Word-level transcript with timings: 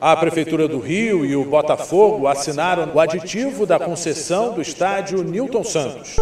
A 0.00 0.16
Prefeitura 0.16 0.66
do 0.66 0.78
Rio 0.78 1.26
e 1.26 1.36
o 1.36 1.44
Botafogo 1.44 2.26
assinaram 2.26 2.90
o 2.94 2.98
aditivo 2.98 3.66
da 3.66 3.78
concessão 3.78 4.54
do 4.54 4.62
estádio 4.62 5.22
Newton 5.22 5.62
Santos. 5.62 6.16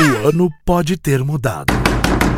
O 0.00 0.26
ano 0.26 0.48
pode 0.64 0.96
ter 0.96 1.22
mudado, 1.22 1.74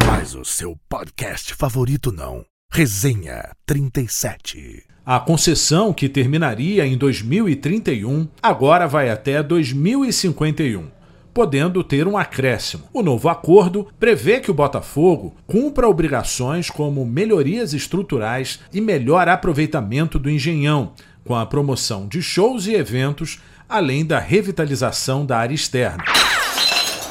mas 0.04 0.34
o 0.34 0.44
seu 0.44 0.76
podcast 0.88 1.54
favorito 1.54 2.10
não. 2.10 2.44
Resenha 2.72 3.52
37. 3.64 4.82
A 5.04 5.20
concessão, 5.20 5.92
que 5.92 6.08
terminaria 6.08 6.84
em 6.84 6.98
2031, 6.98 8.26
agora 8.42 8.88
vai 8.88 9.08
até 9.08 9.40
2051 9.44 10.95
podendo 11.36 11.84
ter 11.84 12.08
um 12.08 12.16
acréscimo. 12.16 12.84
O 12.94 13.02
novo 13.02 13.28
acordo 13.28 13.88
prevê 14.00 14.40
que 14.40 14.50
o 14.50 14.54
Botafogo 14.54 15.34
cumpra 15.46 15.86
obrigações 15.86 16.70
como 16.70 17.04
melhorias 17.04 17.74
estruturais 17.74 18.60
e 18.72 18.80
melhor 18.80 19.28
aproveitamento 19.28 20.18
do 20.18 20.30
engenhão, 20.30 20.92
com 21.26 21.36
a 21.36 21.44
promoção 21.44 22.08
de 22.08 22.22
shows 22.22 22.66
e 22.66 22.74
eventos, 22.74 23.38
além 23.68 24.02
da 24.02 24.18
revitalização 24.18 25.26
da 25.26 25.36
área 25.36 25.54
externa. 25.54 26.02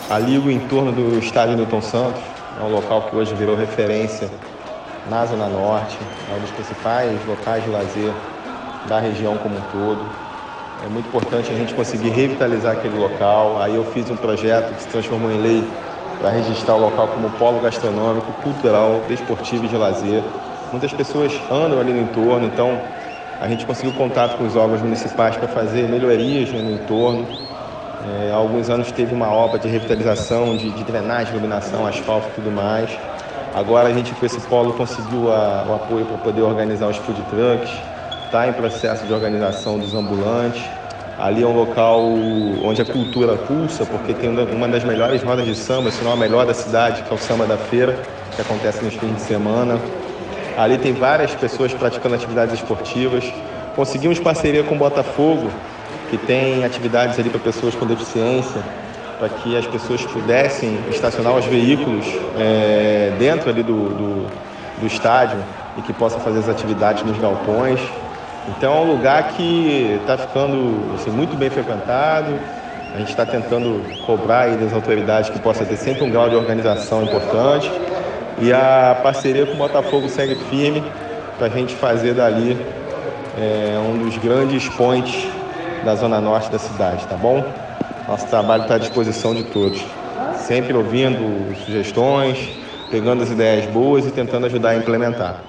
Ali 0.09 0.39
o 0.39 0.49
entorno 0.49 0.91
do 0.91 1.19
estádio 1.19 1.55
Newton 1.55 1.83
Santos 1.83 2.21
é 2.59 2.63
um 2.63 2.71
local 2.71 3.03
que 3.03 3.15
hoje 3.15 3.35
virou 3.35 3.55
referência 3.55 4.27
na 5.07 5.23
Zona 5.27 5.47
Norte, 5.47 5.99
é 6.31 6.35
um 6.35 6.39
dos 6.39 6.49
principais 6.49 7.23
locais 7.27 7.63
de 7.63 7.69
lazer 7.69 8.11
da 8.87 8.99
região 8.99 9.37
como 9.37 9.55
um 9.55 9.61
todo. 9.71 10.24
É 10.83 10.89
muito 10.89 11.07
importante 11.07 11.51
a 11.51 11.55
gente 11.55 11.73
conseguir 11.73 12.09
revitalizar 12.09 12.73
aquele 12.73 12.97
local. 12.97 13.61
Aí 13.61 13.75
eu 13.75 13.85
fiz 13.85 14.09
um 14.09 14.15
projeto 14.17 14.75
que 14.75 14.81
se 14.81 14.87
transformou 14.89 15.31
em 15.31 15.37
lei 15.37 15.63
para 16.19 16.29
registrar 16.29 16.75
o 16.75 16.79
local 16.79 17.07
como 17.09 17.31
polo 17.31 17.61
gastronômico, 17.61 18.33
cultural, 18.43 19.05
desportivo 19.07 19.65
e 19.65 19.67
de 19.67 19.77
lazer. 19.77 20.23
Muitas 20.71 20.91
pessoas 20.93 21.31
andam 21.49 21.79
ali 21.79 21.93
no 21.93 22.01
entorno, 22.01 22.45
então 22.45 22.81
a 23.39 23.47
gente 23.47 23.65
conseguiu 23.65 23.93
contato 23.93 24.37
com 24.37 24.45
os 24.45 24.55
órgãos 24.55 24.81
municipais 24.81 25.37
para 25.37 25.47
fazer 25.47 25.87
melhorias 25.87 26.51
no 26.51 26.71
entorno. 26.71 27.25
É, 27.99 28.31
há 28.31 28.35
alguns 28.35 28.69
anos 28.69 28.91
teve 28.91 29.13
uma 29.13 29.31
obra 29.31 29.57
de 29.59 29.67
revitalização, 29.67 30.55
de, 30.55 30.71
de 30.71 30.83
drenagem, 30.83 31.33
iluminação, 31.33 31.85
asfalto 31.85 32.29
e 32.29 32.31
tudo 32.31 32.51
mais. 32.51 32.99
Agora 33.53 33.87
a 33.87 33.93
gente 33.93 34.13
com 34.13 34.25
esse 34.25 34.41
polo 34.41 34.73
conseguiu 34.73 35.31
a, 35.31 35.65
o 35.65 35.73
apoio 35.73 36.05
para 36.05 36.17
poder 36.17 36.41
organizar 36.41 36.89
os 36.89 36.97
food 36.97 37.23
trucks, 37.23 37.71
está 38.35 38.49
em 38.49 38.53
processo 38.53 39.05
de 39.05 39.13
organização 39.13 39.79
dos 39.79 39.95
ambulantes. 39.95 40.61
Ali 41.17 41.41
é 41.41 41.47
um 41.47 41.55
local 41.55 42.01
onde 42.65 42.81
a 42.81 42.85
cultura 42.85 43.37
pulsa, 43.37 43.85
porque 43.85 44.13
tem 44.13 44.29
uma 44.29 44.67
das 44.67 44.83
melhores 44.83 45.23
rodas 45.23 45.45
de 45.45 45.55
samba, 45.55 45.89
se 45.89 46.03
não 46.03 46.11
a 46.11 46.17
melhor 46.17 46.45
da 46.45 46.53
cidade, 46.53 47.03
que 47.03 47.13
é 47.13 47.15
o 47.15 47.17
Samba 47.17 47.45
da 47.45 47.55
Feira, 47.55 47.97
que 48.35 48.41
acontece 48.41 48.83
nos 48.83 48.93
fins 48.95 49.15
de 49.15 49.21
semana. 49.21 49.79
Ali 50.57 50.77
tem 50.77 50.91
várias 50.91 51.33
pessoas 51.33 51.73
praticando 51.73 52.15
atividades 52.15 52.55
esportivas. 52.55 53.23
Conseguimos 53.73 54.19
parceria 54.19 54.63
com 54.63 54.75
o 54.75 54.77
Botafogo, 54.77 55.49
que 56.09 56.17
tem 56.17 56.65
atividades 56.65 57.17
ali 57.17 57.29
para 57.29 57.39
pessoas 57.39 57.73
com 57.73 57.85
deficiência, 57.85 58.61
para 59.17 59.29
que 59.29 59.55
as 59.55 59.65
pessoas 59.65 60.03
pudessem 60.03 60.77
estacionar 60.89 61.33
os 61.37 61.45
veículos 61.45 62.05
é, 62.37 63.13
dentro 63.17 63.49
ali 63.49 63.63
do, 63.63 63.89
do, 63.91 64.27
do 64.81 64.87
estádio 64.87 65.37
e 65.77 65.81
que 65.81 65.93
possam 65.93 66.19
fazer 66.19 66.39
as 66.39 66.49
atividades 66.49 67.01
nos 67.03 67.17
galpões. 67.17 67.79
Então 68.47 68.73
é 68.73 68.79
um 68.81 68.91
lugar 68.91 69.29
que 69.29 69.97
está 70.01 70.17
ficando 70.17 70.93
assim, 70.93 71.09
muito 71.09 71.35
bem 71.35 71.49
frequentado. 71.49 72.39
A 72.93 72.99
gente 72.99 73.09
está 73.09 73.25
tentando 73.25 73.83
cobrar 74.05 74.55
das 74.55 74.71
autoridades 74.71 75.29
que 75.29 75.39
possa 75.39 75.65
ter 75.65 75.75
sempre 75.75 76.03
um 76.03 76.09
grau 76.09 76.29
de 76.29 76.35
organização 76.35 77.03
importante. 77.03 77.69
E 78.39 78.53
a 78.53 78.97
parceria 79.01 79.45
com 79.45 79.53
o 79.53 79.57
Botafogo 79.57 80.07
segue 80.07 80.35
firme 80.49 80.83
para 81.37 81.47
a 81.47 81.49
gente 81.49 81.75
fazer 81.75 82.13
dali 82.13 82.57
é, 83.37 83.77
um 83.79 83.97
dos 83.97 84.17
grandes 84.17 84.69
pontes 84.69 85.27
da 85.83 85.95
zona 85.95 86.21
norte 86.21 86.49
da 86.49 86.59
cidade, 86.59 87.05
tá 87.07 87.15
bom? 87.15 87.43
Nosso 88.07 88.27
trabalho 88.27 88.63
está 88.63 88.75
à 88.75 88.77
disposição 88.77 89.33
de 89.33 89.43
todos. 89.43 89.83
Sempre 90.37 90.73
ouvindo 90.73 91.55
sugestões, 91.65 92.37
pegando 92.91 93.23
as 93.23 93.31
ideias 93.31 93.65
boas 93.65 94.05
e 94.05 94.11
tentando 94.11 94.45
ajudar 94.45 94.69
a 94.69 94.75
implementar. 94.75 95.41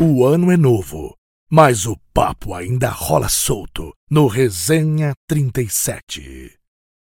O 0.00 0.24
ano 0.24 0.52
é 0.52 0.56
novo, 0.56 1.16
mas 1.50 1.84
o 1.84 1.96
papo 2.14 2.54
ainda 2.54 2.88
rola 2.88 3.28
solto 3.28 3.92
no 4.08 4.28
Resenha 4.28 5.12
37. 5.26 6.57